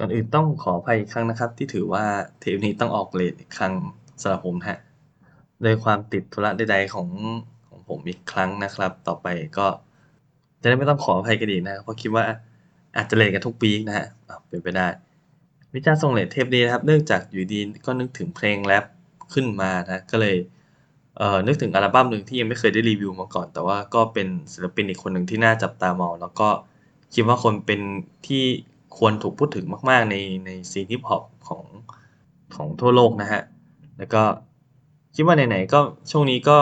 [0.00, 2.04] ก่อนอื่นต้องขออภัยอีกครั้งนะครับ ที่ถือว่า
[2.40, 3.74] เทปนี้ต้องออกเลทอีกครั้ง
[4.22, 4.78] สำหรับผมฮะ
[5.62, 7.08] โดยความติดธุระใดๆของ
[7.68, 9.26] ของผมอีกครั้งนะครับ ต่อไป
[9.58, 9.66] ก็
[10.62, 12.24] จะได้ไม่ต้องขออภัยกันอีกนะเพราะคิดว่า
[12.96, 14.88] อาจจะเลทกันทุกปีนะฮะอะเป็นไปได้
[15.74, 18.84] วิจารณ์ทรงเลทเทปนี้นะครับ เนื่องจากอยู่ดีก็นึกถึงเพลงแรป
[19.34, 20.36] ขึ้นมานะก็เลย
[21.16, 26.48] เอ่อนึกถึงอัลบั้มหนึ่งที่ยังไม่เคยได้รีวิวมาก่อน แต่ว่าก็เป็นศิลปินอีกคนหนึ่งที่น่าจับตามองแล้วก็
[27.14, 27.80] คิดว่าคนเป็น
[28.26, 28.44] ที่
[28.96, 30.16] ควรถูกพูดถึงมากๆใน
[30.46, 31.64] ในซีนฮิปฮอปของ
[32.54, 33.42] ของทั่วโลกนะฮะ
[33.98, 34.22] แล้วก็
[35.14, 36.58] คิดว่าไหนๆก็ช่วงนี้ก็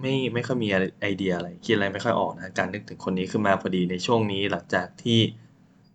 [0.00, 0.68] ไม่ไม่ค่อยมี
[1.00, 5.20] ไอเดียอะไรคิดอะไรไม่ค่อยออกนะการนึกถึงคนนี้ขึ้นมาพอดีในช่วงนี้หลังจากที่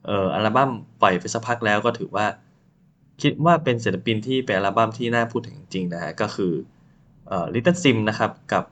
[0.05, 0.69] เอ่ออัลบั้ม
[1.01, 2.27] ปล่อยไปสักพักแล้วก็ถือว่า
[3.21, 6.53] คิดว่าเป็นศิลปินที่เป็นอัลบั้มที่น่าพูดถึงจริงนะฮะก็คือ
[7.27, 8.63] เอ่อ Little Sim นะครับกับ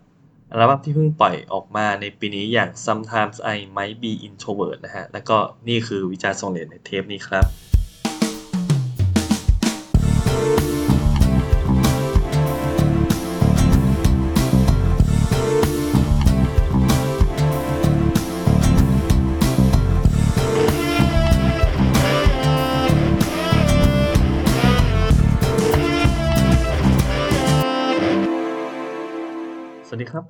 [0.52, 7.46] อัลบั้มที่เพิ่งปล่อยออกมาในปีนี้อย่าง Sometimes I Might Be Introvert นะฮะ แล้วก็นี่คือวิจารณ์ทรงเลทในเทปนี้ครับ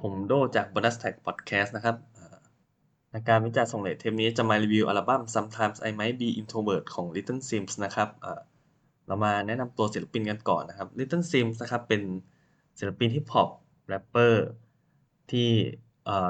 [0.02, 1.95] ผมโดจาก Bonus Track Podcast นะครับ
[3.12, 8.09] ในการวิจารณ์ส่ง late เทปนี้จะมารีวิวอัลบั้ม Sometimes I Might Be Introvert ของ Little Simz นะครับ
[9.08, 12.02] เรามาแนะนำตัวศิลปินกันก่อนนะครับ Little Simz นะครับเป็น
[12.80, 13.50] ศิลปินฮิปฮอป
[13.88, 14.48] แรปเปอร์
[15.31, 15.50] ที่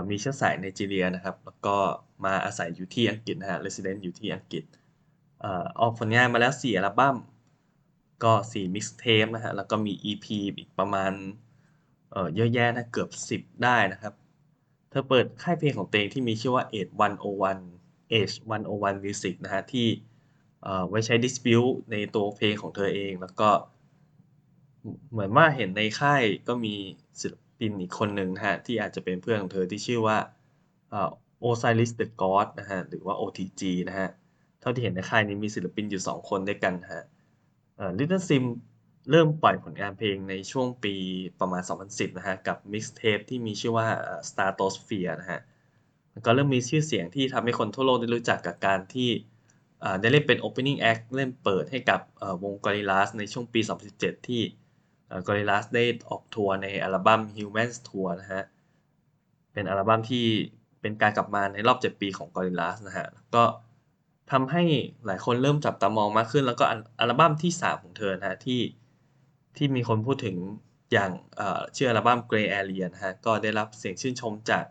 [0.10, 1.76] มีเชื้อสายไนจีเรียนะครับ แล้วก็
[2.26, 4.64] มาอาศัยอยู่ที่อังกฤษนะฮะ resident อยู่ที่อังกฤษ
[5.44, 7.16] ออออกผลงานมาแล้ว 4 อัลบั้ม
[8.24, 10.26] ก็ 4 mixtape นะฮะ แล้วก็มี EP
[10.58, 11.12] อีกประมาณ
[12.12, 14.14] เอ่อเยอะแยะนะเกือบ 10 ได้นะครับ
[14.90, 16.92] เธอเปิดค่ายเพลงของตัวเองที่มีชื่อว่า Age
[17.52, 18.36] 101 Age
[18.74, 19.88] 101 Music นะฮะที่
[20.64, 23.50] เอ่อไว้ใช้ distribute ในตัวเพลงของเธอเองแล้วก็
[25.12, 26.76] เหมือนว่าเห็นในค่ายก็มี
[27.22, 30.18] ศิลปินอีกคนหนึ่งนะฮะที่อาจจะเป็นเพื่อนของเธอที่ชื่อว่า
[30.90, 31.10] เอ่อ
[31.48, 34.10] Osiris the God นะฮะหรือว่า OTG นะฮะ
[34.62, 37.04] เท่าที่เห็นในค่ายนี้มีศิลปินอยู่ 2 คนด้วยกันฮะ
[37.78, 38.44] เอ่อ Little Sim
[39.10, 40.96] เริ่มปล่อยผลงานเพลงในช่วงปี
[41.40, 43.88] ประมาณ 2010 นะฮะ กับ Mixtape ที่มีชื่อว่า
[44.30, 45.42] Stratosphere นะฮะ
[46.26, 49.10] ก็เริ่มมีชื่อเสียงที่ทำให้คนทั่วโลกได้รู้จักกับการที่
[50.02, 52.00] ได้เล่นเป็น Opening Act เล่นเปิดให้กับ
[52.44, 53.62] วง Gorillaz ในช่วงปี
[53.94, 54.42] 2017 ที่
[55.28, 58.44] Gorillaz ได้ออกทัวร์ในอัลบั้ม Humans Tour นะฮะ
[59.54, 60.26] เป็นอัลบั้มที่
[60.82, 63.44] เป็นการกลับมาในรอบ 7 ปีของ Gorillaz นะฮะ ก็
[64.32, 64.64] ทำให้
[65.06, 68.60] หลายคนเริ่มจับตามองมากขึ้น แล้วก็อัลอัลบั้มที่ 3 ของเธอนะฮะที่
[69.58, 70.36] ที่มีคนพูดถึง
[70.94, 74.66] อย่างเอ่อชื่ออัลบั้ม Grey Area นะฮะก็ได้รับเสียงชื่นชมจาก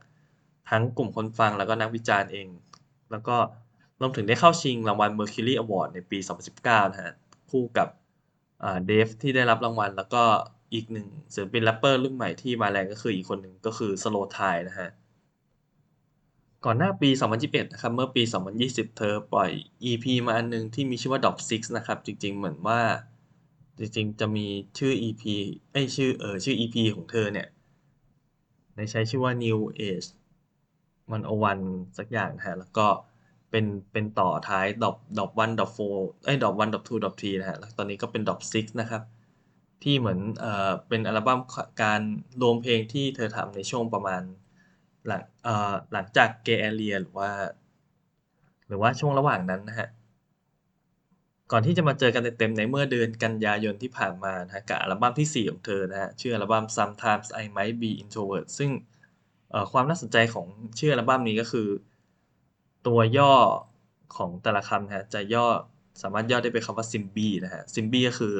[0.70, 2.48] ทั้งกลุ่มคนฟังแล้วก็นักวิจารณ์เอง
[3.10, 3.36] แล้วก็
[4.00, 6.18] รวมถึงได้เข้าชิงรางวัล Mercury Award ในปี
[6.56, 7.12] 2019 นะฮะ
[7.50, 7.88] คู่กับ
[8.86, 10.22] เดฟที่ได้รับรางวัล แล้วก็
[10.74, 14.88] อีกหนึ่งศิลปินแรปเปอร์รุ่นใหม่ที่มาแรงก็คืออีกคนหนึ่งก็คือ Slow Tie นะฮะ
[16.64, 17.10] ก่อนหน้าปี
[17.40, 18.22] 2021 นะครับ เมื่อปี
[18.60, 19.50] 2020 เธอปล่อย
[19.90, 22.80] EP มาอันหนึงที่มีชื่อว่า Dop 6นะครับ จริงๆ เหมือนว่า
[23.78, 24.46] จริงๆ จะมี
[24.78, 25.22] ชื่อ EP
[25.72, 27.48] เอ้ยชื่อเออชื่อ EP ของเธอเนี่ย
[28.74, 30.08] ในใช้ชื่อว่า New Age
[31.20, 32.86] 101สักอย่างนะฮะ แล้วก็
[33.50, 39.02] เป็นเป็นต่อท้าย Drop Drop 1 Drop 4เอ้ย Drop 1 Drop 2 Drop 3นะฮะ แล้วตอนนี้ก็เป็น Drop 6นะครับ
[39.82, 41.40] ที่เหมือนเอ่อเป็นอัลบั้ม
[41.82, 42.00] การ
[42.42, 44.22] รวมเพลงที่เธอทำในช่วงประมาณ
[45.06, 47.30] หลังเอ่อหลังจาก Gay Area หรือว่า
[48.66, 49.88] หรือว่าช่วงระหว่างนั้นนะฮะ
[51.52, 58.70] ก่อนที่จะมาเจอกันเต็มๆในเมื่อเดือนกันยายนที่ผ่านมานะฮะกับอัลบั้มที่ 4 ของเธอนะฮะชื่ออัลบั้ม Sometimes I Might Be Introvert ซึ่ง
[59.72, 60.46] ความน่าสนใจของ
[60.78, 61.68] ชื่ออัลบั้มนี้ก็คือ
[62.86, 63.34] ตัวย่อ
[64.16, 65.46] ของแต่ละคำนะฮะจะย่อ
[66.02, 68.34] สามารถย่อได้เป็นคำว่า Simbi นะฮะ Simbi ก็คือ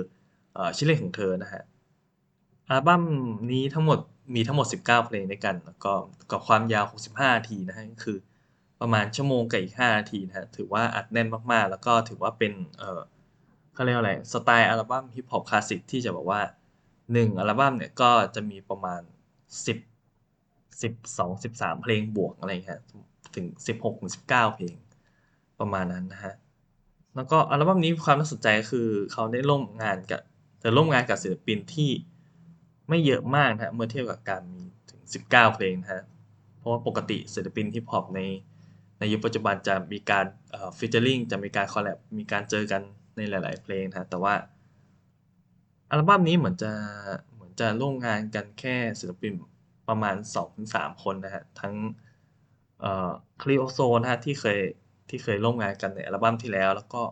[0.56, 1.62] อชื่อเล่นของเธอนะฮะ
[2.69, 3.03] อัลบั้ม
[3.53, 3.99] นี้ทั้งหมด
[4.34, 5.93] มีทั้งหมด 19 เพลงด้วยกัน แล้วก็
[6.31, 8.16] กับความยาว 65นาทีนะฮะก็คือ
[8.81, 13.00] ประมาณชั่วโมงกับอีก5นาทีนะฮะถือว่าอัดแน่นมากๆ แล้วก็ถือว่าเป็นเออ
[13.75, 16.41] เขาเรียกอะไรสไตล์อัลบั้มฮิปฮอปคลาสสิกที่จะบอกว่า
[16.91, 19.03] 1อัลบั้มเนี่ยก็จะมีประมาณ
[19.66, 22.80] 10 12 13เพลงบวกอะไรอย่างเงี้ย
[23.34, 24.74] ถึง16ถึง19เพลง
[25.60, 26.34] ประมาณนั้นนะฮะ
[27.16, 30.21] แล้วก็อัลบั้มนี้ความน่าสนใจคือเขาได้ร่วมงานกับ
[30.59, 31.91] เธอร่วมงานกับศิลปินที่
[32.89, 36.03] ไม่เยอะมากนะฮะเมื่อเทียบกับการมีถึง 19 เพลงนะฮะ
[36.59, 38.21] เพราะว่าปกติศิลปินฮิปฮอปใน
[38.98, 42.83] ในยุคปัจจุบันจะมีการเอ่อ featuring จะมีการ collab มีการเจอกัน
[43.16, 44.34] ในหลาย ๆ เพลงนะแต่ว่า
[45.91, 46.72] อัลบั้มนี้เหมือนจะ
[47.34, 49.33] เหมือนจะร่วมงานกันแค่ศิลปิน
[49.89, 50.16] ประมาณ
[50.59, 51.75] 2-3 คนนะฮะทั้ง
[53.43, 54.59] คลีโอโซนะฮะที่เคย
[55.09, 57.03] ที่เคยร่วมงานกันในอัลบั้มที่แล้ว แล้วก็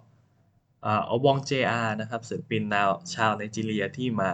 [0.84, 4.30] อ่าอบอง JR นะครับศิลปินนาวชาวไนจีเรียที่มา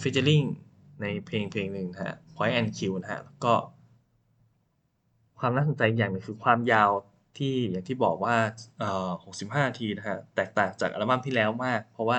[0.00, 0.42] ฟิชเชอริง
[1.00, 3.54] ในเพลงเพลงหนึ่งนะฮะ Point and Q นะฮะแล้วก็
[5.42, 6.90] ความน่าสนใจอย่างหนึ่งคือความยาว
[7.38, 8.36] ที่อย่างที่บอกว่า
[8.78, 12.18] เอ่อ65นาทีนะฮะแตกต่างจากอัลบั้มที่แล้วมาก เพราะว่า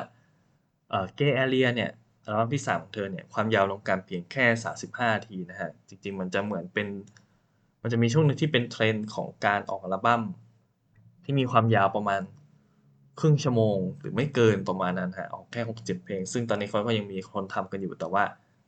[0.89, 1.91] เอ่อ Gay Area เนี่ย
[2.25, 4.45] อัลบั้มที่ 3 ของเธอเนี่ยความยาวลงกันเพียงแค่
[5.03, 6.87] 35นาทีนะฮะจริง ๆ มันจะเหมือนเป็น
[7.81, 10.21] มันจะมีช่วงหนึ่งที่เป็นเทรนด์ของการออกอัลบั้ม
[11.23, 12.21] ที่มีความยาวประมาณ
[13.19, 18.23] ครึ่งชั่วโมง หรือไม่เกินประมาณนั้นฮะออกแค่6-7เพลง ซึ่งตอนนี้เขาก็ยังมีคนทำกันอยู่แต่ว่า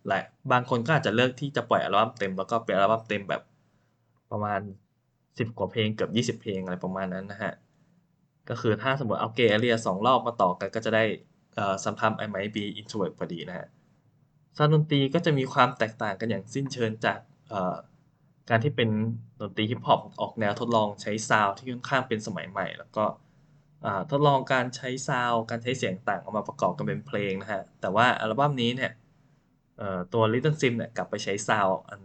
[0.07, 3.41] หลายบางคนก็อาจจะเลือกที่จะปล่อยอัลบั้มเต็มแล้วก็เป็นอัลบั้มเต็มแบบ
[4.35, 4.61] ประมาณ
[5.13, 7.53] 10 กว่าเพลงเกือบ 20 เพลงอะไรประมาณนั้นนะฮะ
[8.49, 11.03] ก็คือถ้าสมมติเอา Grey Area สองรอบมาต่อกันก็จะได้
[11.55, 13.67] เอ่อ sometimes I might be introvert พอดีนะฮะ
[14.57, 17.75] ซาวด์ดนตรีก็จะมีความแตกต่างกันอย่างสิ้นเชิงจากเอ่อ
[18.49, 18.89] การที่เป็น
[19.41, 23.05] ดนตรีฮิปฮอปออกแนวทดลองใช้ซาวด์ที่ค่อนข้างเป็นสมัยใหม่ แล้วก็
[24.11, 28.91] ทดลองการใช้ซาวด์การใช้เสียงต่างเอามาประกอบกันเป็นเพลงนะฮะ แต่ว่าอัลบั้มนี้เนี่ย
[30.13, 32.01] ตัว Little Simz เนี่ยกลับไปใช้ซาวด์อัน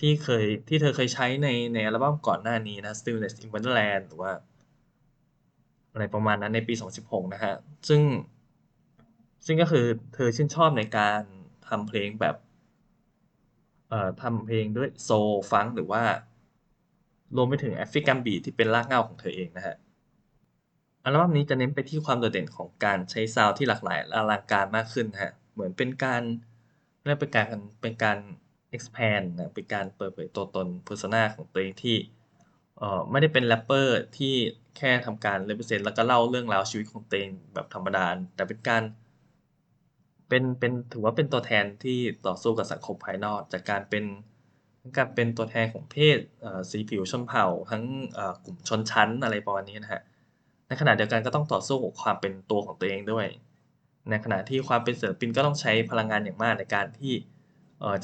[0.00, 4.32] ที่เคยที่เธอเคยใช้ในในอัลบั้มก่อนหน้านี้นะ Stillness in Wonderland หรือว่า
[5.92, 6.74] อะไรประมาณนั้นในปี
[7.04, 7.54] 2016 นะฮะ
[7.88, 8.02] ซึ่ง
[9.46, 11.20] ซึ่งก็คือเธอชื่นชอบในการ
[11.68, 12.36] ทำเพลงแบบ
[13.88, 15.10] เอ่อทำเพลงด้วย soul
[15.52, 16.02] funk หรือว่า
[17.36, 19.76] รวมไปถึง African beat ที่เป็นรากเหง้าของเธอเองนะฮะ
[21.04, 26.22] อัลบั้มนี้จะเน้นไปที่ความโดดเด่นของการใช้ซาวด์ที่หลากหลายอลังการมากขึ้นฮะ เหมือนเป็นการ
[27.04, 27.46] เรียกเป็นการ
[27.82, 28.18] เป็นการ
[28.76, 31.96] expand นะเป็นการเปิดเผยตัวตน persona ของตัวเองที่
[32.78, 34.34] เอ่อไม่ได้เป็นแรปเปอร์ที่
[34.76, 38.06] แค่ทำการ represent แล้วก็เล่าเรื่องราวชีวิตของตัวเองแบบธรรมดา
[38.36, 38.82] แต่เป็นการ
[40.28, 44.04] เป็นเป็นถือว่าเป็นตัวแทนที่ต่อสู้กับสังคมภายนอก จากการเป็น
[44.96, 47.84] การเป็นตัวแทนของเพศเอ่อสีผิวชนเผ่า ทั้ง
[48.14, 50.02] เอ่อกลุ่มชนชั้นอะไรประมาณนี้นะฮะ
[50.68, 53.26] ในขณะเดียวกันก็ต้องต่อสู้กับความเป็นตัวของตัวเองด้วย
[54.10, 57.12] ในขณะที่ความเป็นศิลปินก็ต้องใช้พลังงานอย่างมากในการที่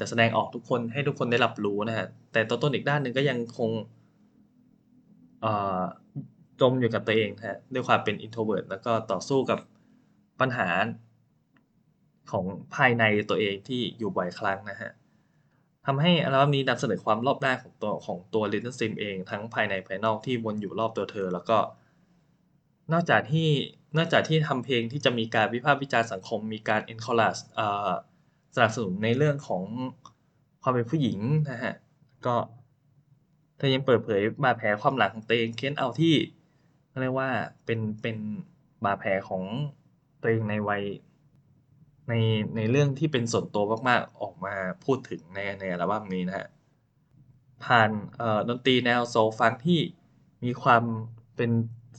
[0.00, 3.70] จะแสดงออกทุกคนให้ทุกคนได้รับรู้นะฮะแต่ตัวตนอีกด้านหนึ่งก็ยังคง
[6.60, 9.58] จมอยู่กับตัวเองนะฮะด้วยความเป็น introvert แล้วก็ต่อสู้กับ
[10.40, 10.68] ปัญหา
[12.30, 12.44] ของ
[12.74, 14.90] ภายในตัวเองที่อยู่บ่อยครั้งนะฮะ
[15.86, 21.58] ทำให้อัลบั้มนี้นำเสนอความรอบด้านของตัวของตัว Little Sim เองทั้งภายในภายนอกที่วนอยู่รอบตัวเธอ แล้วก็
[22.92, 23.48] นอกจากที่
[23.96, 27.90] นอกจากที่ทำเพลงที่จะมีการวิพากษ์วิจารณ์สังคม มีการ encourage เอ่อ
[28.54, 29.64] สนับสนุนในเรื่องของ
[30.62, 31.18] ความเป็นผู้หญิง
[31.50, 31.74] นะฮะ
[32.26, 32.36] ก็
[33.56, 36.14] เธอยังเปิดเผยบาดแผลความหลังของตัวเองเค้นเอาที่
[37.00, 37.30] เรียกว่า
[37.64, 38.16] เป็นเป็น
[38.84, 39.42] บาดแผลของ
[40.20, 40.82] ตัวเองในวัย
[42.08, 42.14] ใน
[42.56, 44.54] ในเรื่องที่เป็นส่วนตัวมากๆออกมา
[44.84, 46.46] พูดถึงในในอัลบั้มนี้นะฮะ
[47.64, 49.80] ผ่านเอ่อดนตรีแนวโซฟังที่
[50.44, 50.82] มีความ
[51.36, 51.50] เป็น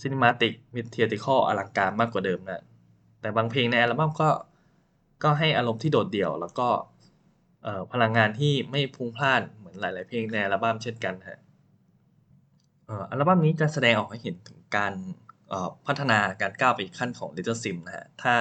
[0.01, 2.63] cinematic มี theatrical อลังการมากกว่าเดิมนะ
[3.21, 4.29] แต่บางเพลงในอัลบั้มก็
[5.23, 6.67] ก็ให้อารมณ์ที่โดดเดี่ยว แล้วก็
[7.91, 11.39] พลังงานที่ไม่พุ่งพลานเหมือนหลาย ๆ เพลงในอัลบั้มเช่นกันฮะ
[12.85, 14.93] เอ่ออัลบั้มนี้จะแสดงออกให้เห็นถึงการ
[15.87, 18.33] พัฒนาการก้าวไปอีกขั้นของ Little Sim นะฮะ ถ้า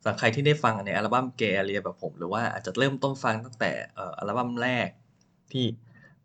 [0.00, 3.72] สำหรับใครที่ได้ฟังในอัลบั้ม Gay Area แบบผม หรือว่าอาจจะเริ่มต้นฟังตั้งแต่
[4.18, 4.88] อัลบั้มแรก
[5.52, 5.66] ที่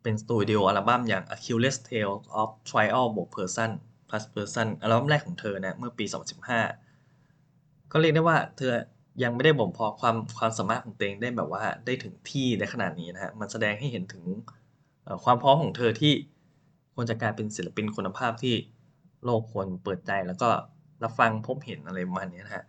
[0.02, 3.70] เป็นสตูดิโออัลบั้มอย่าง Achilles Tale of Trial บวก Person
[4.08, 6.04] plus Person อัลบั้มแรกของเธอนะเมื่อปี
[6.98, 8.72] 2015 ก็เรียกได้ว่าเธอ
[9.22, 14.24] ยังไม่ได้บ่มเพาะความความสามารถของตัวเองได้แบบว่าได้ถึงที่ในขนาดนี้นะฮะมันแสดงให้เห็นถึง
[15.24, 16.12] ความพร้อมของเธอที่
[16.94, 18.54] ควรจะกลายเป็นศิลปินคุณภาพที่
[19.24, 20.48] โลกควรเปิดใจแล้วก็
[21.02, 22.64] รับฟังพบเห็นอะไรประมาณนี้นะฮะ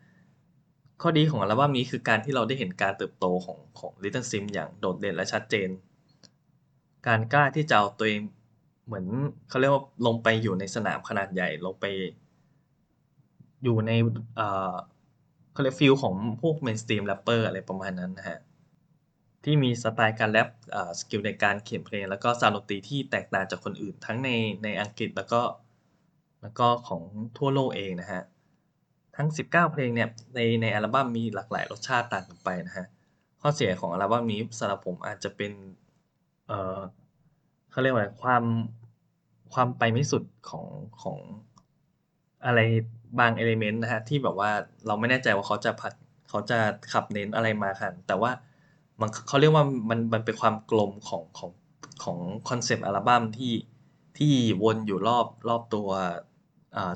[1.02, 5.70] ข้อดีของอัลบั้มนี้คือการที่เราได้เห็นการเติบโตของของ Little Sim อย่างโดดเด่นและชัดเจน
[7.08, 8.22] การกล้าที่จะเอาตัวเอง
[8.86, 9.06] เหมือน
[9.50, 11.86] เขาเรียกว่าลงไปอยู่ในสนามขนาดใหญ่ลงไป
[13.64, 13.92] อยู่ใน
[15.54, 18.40] เขาเรียก field ของพวก mainstream rapper อะไรประมาณนั้นนะฮะ
[19.44, 20.50] ที่มีสไตล์การแรป
[21.00, 24.30] skill ในการเขียนเพลง แล้วก็ซาวด์ดนตรีที่แตกต่างจากคนอื่น ทั้งใน
[24.64, 25.42] ในอังกฤษแล้วก็
[26.42, 27.02] แล้วก็ของ
[27.38, 28.22] ทั่วโลกเองนะฮะ
[29.16, 32.86] ทั้ง 19 เพลงเนี่ยในในอัลบั้มมีหลากหลายรสชาติต่างกันไปนะฮะ
[33.42, 35.52] ข้อเสียของอัลบั้มนี้สำหรับผมอาจจะเป็น
[36.48, 36.80] เอ่อ
[37.72, 38.44] เขาเรียกว่าอะไรความ
[39.54, 40.66] ความไปไม่สุดของ
[41.02, 41.20] ของ
[42.46, 42.60] อะไร
[43.20, 44.52] บาง element นะฮะที่แบบว่า
[44.88, 45.94] เราไม่แน่ใจว่าเขาจะผัด
[46.30, 46.58] เขาจะ
[46.92, 48.32] ขับเน้นอะไรมาค่ะแต่ว่า
[49.00, 51.52] มันเขาเรียกว่ามันมันเป็นความกลมของของ
[52.04, 52.18] ของ
[52.50, 53.54] คอนเซปต์อัลบั้มที่
[54.18, 55.90] ที่วนอยู่รอบรอบตัว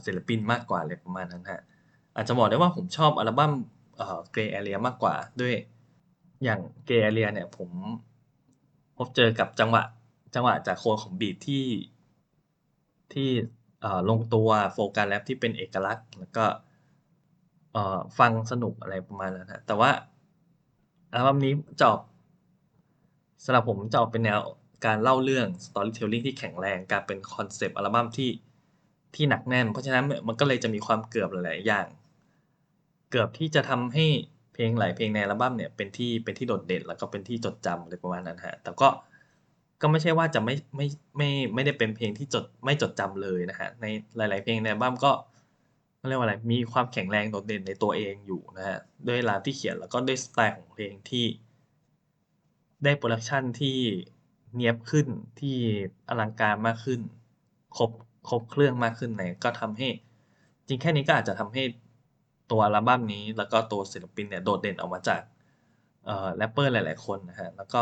[0.05, 1.61] ศิลปินมากกว่าอะไรประมาณนั้นฮะ
[2.15, 3.53] อาจจะบอกได้ว่าผมชอบอัลบั้ม
[3.97, 5.55] เอ่อ Gray Area มากกว่าด้วย
[6.43, 7.69] อย่าง Gray Area เนี่ยผม
[8.97, 9.83] พบเจอกับจังหวะ
[10.35, 11.65] จังหวะจะโคนของ beat ที่
[13.13, 13.29] ที่
[14.09, 16.45] ลงตัว flow การแรปที่เป็นเอกลักษณ์ แล้วก็
[18.19, 19.91] ฟังสนุกอะไรประมาณนั้นฮะแต่ว่า
[21.11, 22.01] อัลบั้มนี้จะออก
[23.43, 24.39] สำหรับผมจะออกเป็นแนว
[24.85, 28.31] การเล่าเรื่อง storytelling ที่แข็งแรง การเป็นคอนเซปต์อัลบั้มที่
[29.15, 31.87] ที่หนักแน่น เพราะฉะนั้นมันก็เลยจะมีความเกือบหลาย ๆ อย่าง
[33.11, 34.05] เกือบที่จะทำให้
[34.53, 38.87] เพลงหลายเพลงในอัลบั้มเนี่ยเป็นที่เป็นที่โดดเด่น แล้วก็เป็นที่จดจำอะไรประมาณนั้นฮะแต่ก็
[39.81, 43.85] ก็ไม่ใช่ว่าจะไม่ไม่ไม่ไม่ได้เป็นเพลงที่จดไม่จดจำเลยนะฮะใน
[44.17, 45.11] หลาย ๆ เพลงในบั้มก็
[46.07, 51.25] เรียกว่าอะไรมีความแข็งแรงโดดเด่นในตัวเองอยู่นะฮะด้วยลาที่เขียนแล้วก็ด้วยสไตล์ของเพลงที่
[52.83, 53.77] ได้ production ที่
[54.55, 55.07] เนียบขึ้น
[55.39, 55.57] ที่
[56.09, 56.99] อลังการมากขึ้น
[57.77, 57.91] ครบ
[58.29, 59.89] ครบเครื่องมากขึ้นเนี่ยก็ทำให้
[60.67, 61.63] จริงแค่นี้ก็อาจจะทำให้
[62.51, 65.21] ตัวอัลบั้มนี้ แล้วก็ตัวศิลปินเนี่ยโดดเด่นออกมาจาก
[66.35, 67.81] แรปเปอร์หลาย ๆ คนนะฮะแล้วก็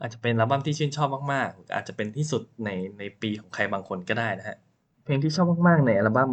[0.00, 4.56] อาจจะเป็นอัลบั้มที่ชื่นชอบมากๆ อาจจะเป็นที่สุดในในปีของใครบางคนก็ได้นะฮะ
[5.04, 6.32] เพลงที่ชอบมากๆ ในอัลบั้ม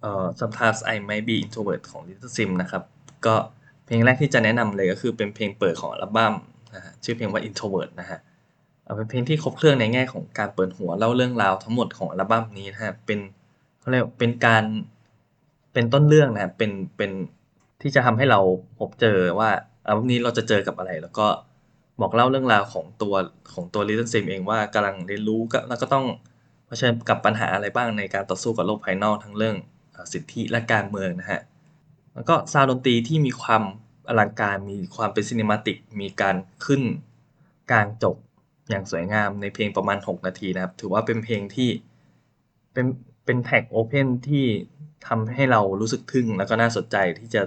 [0.00, 2.82] เอ่อ Sometimes I Might Be Introvert ของ Little Simz นะครับ
[3.26, 3.34] ก็
[3.86, 6.34] เพลงแรกที่จะแนะนำเลยก็คือเป็นเพลงเปิดของอัลบั้ม
[6.74, 8.18] นะฮะชื่อเพลงว่า Introvert นะฮะ
[8.96, 13.18] เป็นเพลงที่ครบเครื่องในแง่ของการเปิดหัวเล่าเรื่องราวทั้งหมดของอัลบั้มนี้นะฮะ เป็น
[13.80, 14.64] เขาเรียกเป็นการ
[15.72, 17.10] เป็นต้นเรื่องนะเป็นเป็น
[17.82, 18.40] ที่จะทำให้เรา
[18.78, 19.50] พบเจอว่า
[19.86, 21.26] อัลบั้มนี้เราจะเจอกับอะไร แล้วก็
[22.00, 23.14] บอกเล่าเรื่องราวของตัว
[23.54, 26.06] ของตัว Little Sim เองว่ากำลังเรียนรู้แล้วก็ต้อง
[26.66, 29.56] เผชิญกับปัญหาอะไรบ้างในการต่อสู้กับโลกภายนอกทั้งเรื่อง
[30.12, 31.40] สิทธิและการเมืองนะฮะ
[32.14, 33.62] แล้วก็ซาวด์ดนตรีที่มีความ
[34.08, 36.82] อลังการมีความเป็น cinematic มีการขึ้น
[37.70, 38.16] กลางจบ
[38.70, 41.70] อย่างสวยงามในเพลงประมาณ 6 นาทีนะครับ ถือว่าเป็นเพลงที่
[42.72, 42.86] เป็น
[43.24, 44.44] เป็น track open ที่
[45.06, 47.42] ทำให้เรารู้สึกทึ่งแล้วก็น่าสนใจที่จะ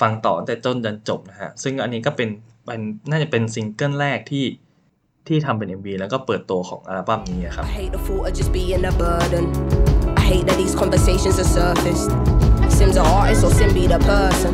[0.00, 2.28] ฟังต่อตั้งแต่ต้นจนจบนะฮะ ซึ่งอันนี้ก็เป็น
[2.70, 4.44] เป็นน่าจะเป็นซิงเกิลแรกที่
[5.26, 9.44] ที่ทำเป็น MV แล้วก็เปิดตัวของอัลบั้มนี้ครับ I hate the thought of just being a burden.
[10.20, 12.10] I hate that these conversations are surfaced.
[12.76, 14.52] Sim's an artist or Sim be the person.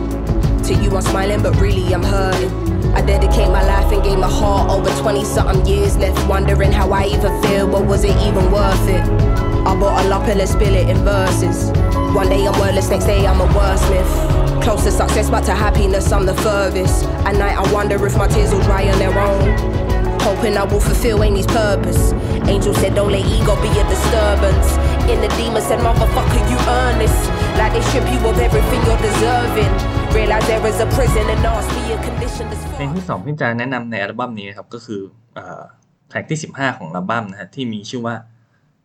[0.66, 2.52] To you I'm smiling, but really I'm hurting.
[2.98, 6.86] I dedicate my life and gave my heart over 20 something years left, wondering how
[7.00, 9.04] I even feel, but was it even worth it?
[9.68, 11.58] I bottle up and let's spill it in verses.
[12.20, 14.35] One day I'm wordless, next day I'm a wordsmith.
[14.66, 17.04] Close to success, but to happiness I'm the furthest.
[17.28, 19.46] At night I wonder if my tears will dry on their own.
[20.26, 22.02] Hoping I will fulfill Amy's purpose.
[22.52, 24.68] Angel said, don't let ego be a disturbance.
[25.12, 27.16] In the demon said, motherfucker, you earn this.
[27.58, 29.72] Like they strip you of everything you're deserving.
[30.18, 35.00] Realize there is a prison and ask me a condition that's เพลงที่สองที่จะแนะนำในอัลบั้มนี้นะครับก็คือ
[36.08, 38.14] แทร็กที่ 15 ของอัลบั้มนะฮะที่มีชื่อว่า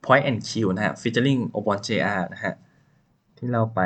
[0.05, 2.53] Point and Kill นะฮะ featuring o b o n JR นะฮะ
[3.37, 3.81] ที่เล่าไป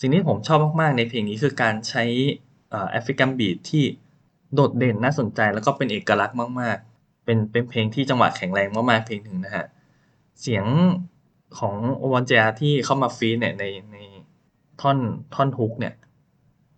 [0.00, 2.04] สิ่งที่ผมชอบมาก ๆ ในเพลงนี้คือการใช้
[2.90, 3.84] แอฟริกันบีทที่
[4.54, 9.66] โดดเด่นน่าสนใจแล้วก็เป็นเอกลักษณ์มาก ๆ เป็นเป็นเพลงที่จังหวะแข็งแรงมาก ๆ เพลงหนึ่งนะฮะ
[10.40, 10.66] เสียง
[11.58, 13.96] ของโอวันเจียที่เข้ามาฟีเนี่ยในใน
[14.80, 14.98] ท่อน
[15.34, 15.94] ท่อนฮุกเนี่ย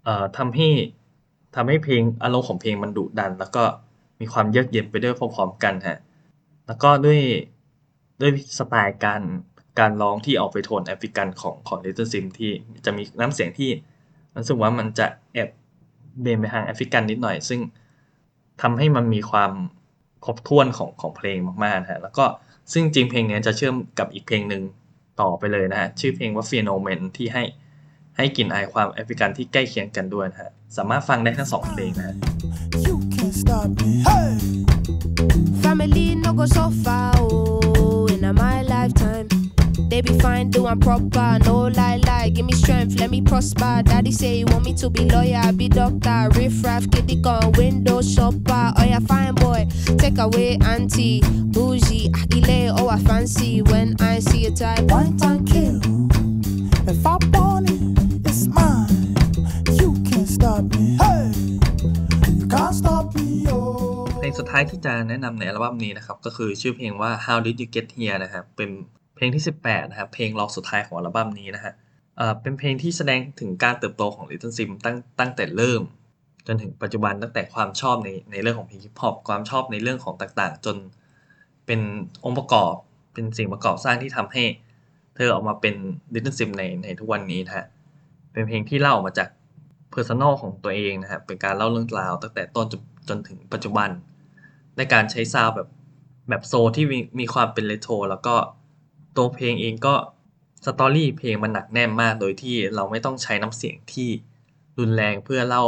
[0.05, 0.69] เอ่อทำให้
[1.55, 3.65] ทำให้เพลงอารมณ์ของเพลงมันดุดัน แล้วก็
[4.21, 5.99] มีความเยือกเย็นไปด้วยพร้อมๆกันฮะ
[6.67, 7.21] แล้วก็ด้วย
[8.21, 9.23] ด้วยสไตล์การ
[9.79, 12.51] การร้องที่ออกไปโทนแอฟริกันของของ Little Sim ที่
[12.85, 13.71] จะมีน้ำเสียงที่
[14.37, 15.51] รู้สึกว่ามันจะแอบ
[16.23, 17.61] เบนไปทางแอฟริกันนิดหน่อย ซึ่ง
[18.63, 19.53] ทำให้มันมีความ
[20.25, 22.25] ครบถ้วนของของเพลงมากๆนะฮะแล้วก็
[22.73, 24.63] ซึ่งจริงเพลงนี้จะเชื่อมกับอีกเพลงหนึ่ง
[25.21, 27.45] ต่อไปเลยนะฮะชื่อเพลงว่า f e n o m e n ที่ให้
[28.17, 32.17] ให้กลิ่นอายความแอฟริกันที่ใกล้เคียงกันด้วยนะฮะสามารถฟังได้ทั้งสองเพลงนะฮะ
[35.63, 37.15] Family no go so far,
[40.11, 42.29] be fine, doing proper, no lie, lie.
[42.31, 43.83] Give me strength, let me prosper.
[43.85, 48.03] Daddy say you want me to be lawyer, be doctor, riff raff, kitty gun, window
[48.03, 48.73] shopper.
[48.77, 49.67] Oh yeah, fine boy,
[49.99, 51.21] take away auntie,
[51.55, 54.83] bougie, agile, oh I fancy when I see a type.
[54.91, 55.81] One time kill.
[56.89, 59.15] If I want it, it's mine.
[59.81, 60.97] You can't stop me.
[61.03, 61.31] Hey!
[62.39, 63.47] You can't stop me.
[63.49, 64.07] Oh.
[64.21, 68.71] เพลงสุดท้ายที่จะแนะนำในอัลบั้มนี้นะครับ ก็คือชื่อเพลงว่า How Did You Get Here นะครับ เป็น
[69.21, 71.73] เพลงที่ 18นะครับเพลงรองสุดท้ายของอัลบั้มนี้นะฮะ
[72.17, 75.83] เอ่อเป็นเพลงที่แสดงถึงการเติบโตของ Little Sim ตั้งตั้งแต่เริ่ม
[76.47, 80.77] จนถึงปัจจุบันตั้งแต่ความชอบในในเรื่องของเพลงฮิปฮอปความชอบในเรื่องของต่างๆ จน
[81.67, 81.81] เป็น
[82.25, 82.75] องค์ประกอบ
[83.15, 84.45] เป็นสิ่งประกอบสร้างที่ทำให้
[85.17, 85.75] เธอออกมาเป็น
[86.15, 87.67] Little Sim ในในทุกวันนี้นะฮะ
[88.33, 89.29] เป็นเพลงที่เล่ามาจาก
[89.95, 93.91] Personal ของตัวเองนะฮะเป็นการเล่าเรื่องราว ตั้งแต่ต้นจนจนถึงปัจจุบัน
[94.77, 95.69] ในการใช้ซาวด์แบบ
[96.29, 98.35] แบบ soul ที่มีมีความเป็นเรโทรแล้วก็
[99.21, 99.95] ตัวเพลงเองก็
[100.67, 104.09] story เพลงมันหนักแน่นมากโดยที่เราไม่ต้องใช้น้ำเสียงที่
[104.79, 105.65] รุนแรงเพื่อเล่า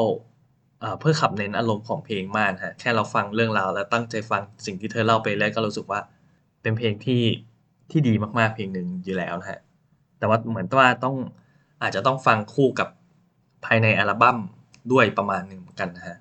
[1.01, 6.01] เพื่อขับเน้นอารมณ์ของเพลงมากฮะแค่เราฟังเรื่องราวแล้วตั้งใจฟังสิ่งที่เธอเล่าไปแล้วก็รู้สึกว่า
[6.63, 7.23] เป็นเพลงที่
[7.91, 9.61] ที่ดีมากๆเพลงหนึ่งอยู่แล้วนะฮะ
[10.19, 11.17] แต่ว่าเหมือนว่าต้อง
[11.83, 12.89] อาจจะต้องฟังคู่กับ
[13.65, 14.39] ภายในอัลบั้ม
[14.93, 16.17] ด้วยประมาณหนึ่งเหมือนกันนะฮะ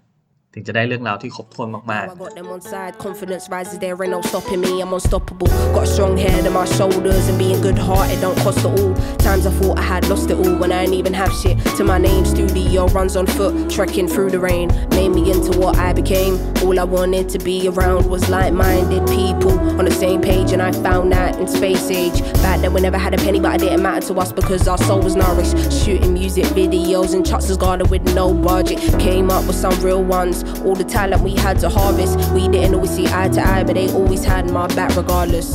[0.59, 5.49] ถึงจะได้เรื่องราวที่ครบถ้วนมาก I got them on side, confidence rises, there ain't no stopping me, I'm unstoppable.
[5.77, 8.93] Got a strong head on my shoulders, and being good hearted don't cost it all.
[9.27, 11.83] Times I thought I had lost it all when I ain't even have shit to
[11.93, 12.25] my name.
[12.35, 14.67] Studio runs on foot, trekking through the rain,
[14.99, 16.35] made me into what I became.
[16.63, 20.63] All I wanted to be around was like minded people on the same page, and
[20.69, 22.19] I found that in space age.
[22.47, 24.81] Back then, we never had a penny, but it didn't matter to us because our
[24.89, 25.55] soul was nourished.
[25.81, 28.79] Shooting music videos and Chucks garden with no budget.
[29.09, 30.40] Came up with some real ones.
[30.66, 32.14] All the talent we had to harvest.
[32.38, 35.50] We didn't always see eye to eye, but they always had my back regardless.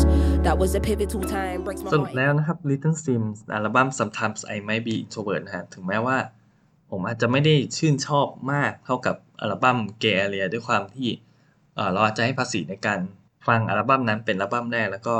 [0.46, 1.58] That was a pivotal time.
[1.66, 1.94] Breaks my heart.
[1.94, 6.18] สุดแล้วนะครับ Little Sims อัลบั้ม Sometimes I Might Be Introvert นะฮะถึงแม้ว่า
[6.90, 11.08] ผมอาจจะไม่ได้ชื่นชอบมากเท่ากับอัลบั้ม Gay Area ด้วยความที่
[11.92, 13.00] เราอาจจะให้ภาษีในการ
[13.48, 15.16] ฟังอัลบั้มนั้นเป็นอัลบั้มแรกแล้วก็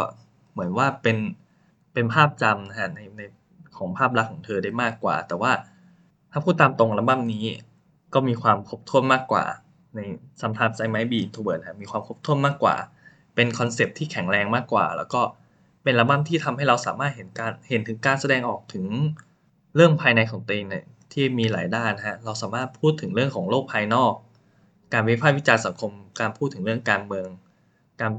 [0.53, 1.19] เหมือนว่าเป็น
[1.93, 3.21] เป็นภาพจำนะฮะในใน
[3.77, 5.53] ของภาพลักษณ์ของเธอได้มากกว่า แต่ว่า
[6.33, 7.45] ถ้าพูดตามตรงอัลบั้มนี้
[8.17, 9.45] ก็มีความครบถ้วนมากกว่า
[9.97, 10.01] ใน
[10.41, 12.77] Sometimes I Might Be Introvert ฮะมีความครบถ้วนมากกว่า
[13.35, 15.23] เป็นคอนเซปที่แข็งแรงมากกว่า แล้วก็
[15.83, 18.85] เป็นอัลบั้มที่ทำให้เราสามารถเห็นการเห็นถึงการแสดงออกถึง
[19.75, 24.13] เรื่องภายในของตัวเองเนี่ยที่มีหลายด้านนะฮะเราสามารถพูดถึงเรื่องของโลกภายนอก
[24.93, 27.29] การวิพากษ์วิจารณ์สังคม การพูดถึงเรื่องการเมือง
[28.01, 28.13] การ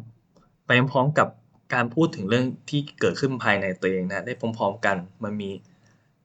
[0.65, 1.27] ไปพร้อมกับ
[1.73, 5.51] การพูดถึงเรื่องที่เกิดขึ้นภายในตัวเองนะได้พร้อมๆกันมันมี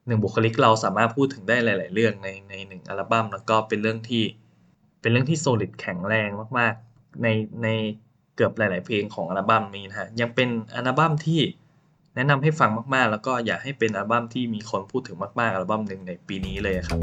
[0.07, 4.25] หนึ่งบุคลิกเราสามารถพูดถึงได้หลาย ๆ เรื่องในในหนึ่งอัลบั้มแล้วก็เป็นเรื่องที่
[5.01, 6.29] เป็นเรื่องที่โซลิดแข็งแรง
[6.59, 7.27] มาก ๆ ใน
[7.63, 7.69] ใน
[8.37, 11.41] เกือบหลาย ๆ เพลงของอัลบั้มนี้นะฮะยังเป็นอัลบั้มที่
[12.15, 17.01] แนะนำให้ฟังมาก ๆ แล้วก็อยากให้เป็นอัลบั้มที่มีคนพูดถึงมาก ๆ อัลบั้มหนึ่งในปีนี้เลยครับ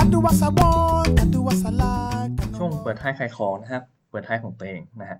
[0.00, 2.32] I do what I want, I do what I like.
[2.42, 5.18] I ช่วง know เปิดท้ายขายของนะครับ เปิดท้ายของตัวเองนะฮะ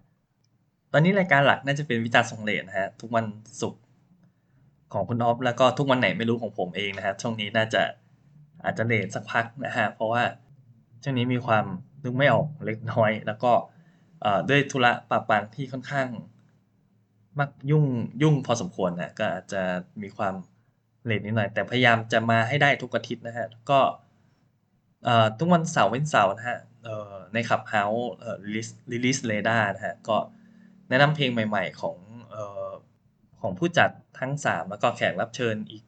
[0.93, 3.27] ตอนนี้รายการหลักน่าจะเป็นวิจารณ์ทรงเลทนะฮะ ทุกวัน
[3.61, 3.83] ศุกร์
[4.93, 7.83] ของคุณออฟแล้วก็ทุกวันไหนไม่รู้ของผมเองนะฮะ ช่วงนี้น่าจะ
[8.65, 10.23] อาจจะเลทสักพักนะฮะ เพราะว่า
[11.03, 11.65] ช่วงนี้มีความ
[12.05, 13.53] นึกไม่ออกเล็กน้อย แล้วก็
[14.49, 16.09] ด้วยธุระปะปังที่ค่อนข้าง
[17.39, 17.85] มักยุ่ง
[18.23, 19.63] ยุ่งพอสมควรนะก็อาจจะ
[20.03, 20.35] มีความ
[21.07, 23.81] late นิดหน่อย แต่พยายามจะมาให้ได้ทุกอาทิตย์นะฮะ ก็
[25.39, 26.59] ทุกวันเสาร์เว้นเสาร์นะฮะ
[27.35, 30.19] ใน Clubhouse รีรี Release Radar นะฮะก็
[30.89, 31.97] แนะนำเพลงใหม่ๆของ
[32.35, 32.37] อ
[32.69, 32.71] อ
[33.41, 35.85] ของผู้จัดทั้ง 3 แล้วก็แขกรับเชิญอีก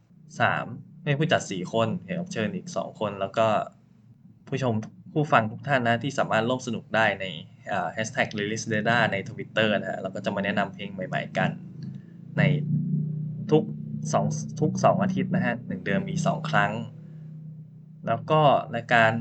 [0.51, 3.47] 3 ไม่ผู้จัด 4 คนแขกรับเชิญอีก 2 คน แล้วก็
[4.49, 4.75] ผู้ชม
[5.13, 7.25] ผู้ฟังทุกท่านนะที่สามารถร่วมสนุกได้ใน
[7.73, 11.51] อ่า hashtag release radar ใน Twitter นะฮะเราก็จะมาแนะนำเพลงใหม่ๆกัน
[12.39, 12.43] ใน
[13.51, 13.63] ทุก
[14.13, 14.27] สอง
[14.61, 16.73] ทุก 2 อาทิตย์นะฮะหนึ่งเดือนมี 2 ครั้ง
[18.07, 18.41] แล้วก็
[18.75, 19.13] รายการ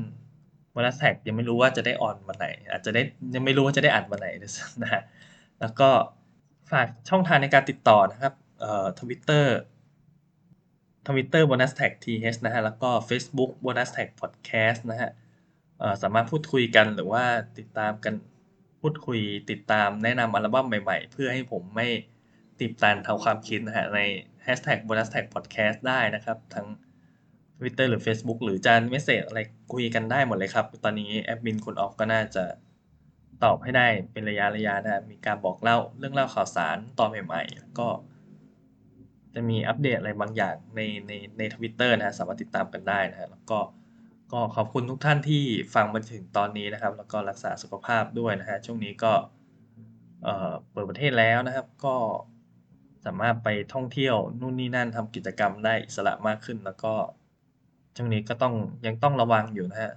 [0.74, 3.02] วอลแท็กยังไม่รู้ว่าจะได้ on วันไหน อาจจะได้
[3.34, 4.28] ยังไม่รู้ว่าจะได้อัดวันไหน
[4.82, 5.02] นะฮะ
[5.60, 5.90] แล้วก็
[6.70, 9.56] ฝากช่องทางในการติดต่อนะครับเอ่อทวิตเตอร์
[11.08, 15.10] ทวิตเตอร์ bonus tag th นะฮะแล้วก็ Facebook bonus track podcast นะฮะ
[15.78, 17.24] เอ่อสามารถพูดคุยกันหรือว่า
[17.58, 18.14] ติดตามกัน
[18.80, 21.88] พูดคุยติดตามแนะนำอัลบั้มใหม่ๆ เพื่อให้ผมไม่
[22.60, 24.00] ตีบตันทางความคิดนะฮะใน
[24.46, 26.66] hashtag bonus track podcast ได้นะครับ ทั้ง
[27.62, 29.40] Twitter หรือ Facebook หรือจะ message อะไร
[29.72, 32.44] คุยกันได้หมดเลยครับ ตอนนี้แอดมินคุณออฟก็น่าจะ
[33.44, 37.88] ตอบให้ได้เป็นระยะระยะนะมีการบอกเล่าเรื่องเล่าข่าวสารตอนใหม่ๆแล้วก็
[39.34, 43.58] จะมีอัปเดตอะไรบางอย่างในในในทวิตเตอร์นะสามารถติดตามกันได้นะฮะแล้วก็
[44.32, 45.42] ก็ขอบคุณทุกท่านที่
[45.74, 49.12] ฟังมาถึงตอนนี้นะครับ แล้วก็รักษาสุขภาพด้วยนะฮะช่วงนี้ก็
[50.24, 51.96] เอ่อเปิดประเทศแล้วนะครับ ก็
[53.04, 56.94] สามารถไปท่องเที่ยวนู่นนี่นั่นทำกิจกรรมได้อิสระมากขึ้นแล้วก็
[57.96, 58.54] ช่วงนี้ก็ต้อง
[58.86, 59.92] ยังต้องระวังอยู่นะฮะ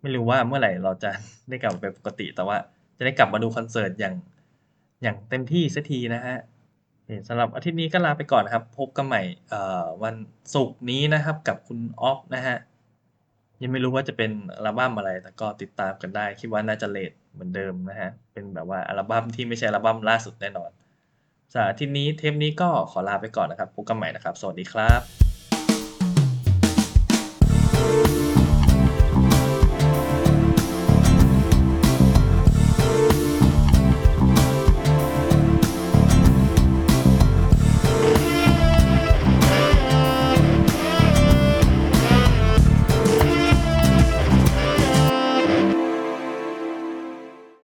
[0.00, 1.10] ไม่รู้ว่าเมื่อไหร่เราจะ
[1.48, 2.56] ได้กลับมาเป็นปกติ แต่ว่า
[2.96, 4.14] จะได้กลับมาดูคอนเสิร์ตอย่าง
[5.02, 6.36] อย่างเต็มที่สักทีนะฮะ
[7.28, 10.14] สำหรับอาทิตย์นี้ก็ลาไปก่อนนะครับ พบกันใหม่เอ่อวัน
[10.54, 12.56] ศุกร์นี้นะครับกับคุณออฟนะฮะ
[13.62, 20.70] ยังไม่รู้ว่าจะเป็นอัลบั้มอะไร แต่ก็ติดตามกันได้ คิดว่าน่าจะเลทเหมือนเดิมนะฮะ เป็นแบบว่าอัลบั้มที่ไม่ใช่อัลบั้มล่าสุดแน่นอน
[21.52, 25.25] สำหรับอาทิตย์นี้เทปนี้ก็ขอลาไปก่อนนะครับ พบกันใหม่นะครับ สวัสดีครับ